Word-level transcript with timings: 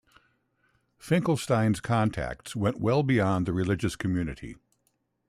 Finkelstein's 0.97 1.79
contacts 1.79 2.55
went 2.55 2.81
well 2.81 3.03
beyond 3.03 3.45
the 3.45 3.53
religious 3.53 3.95
community. 3.95 4.55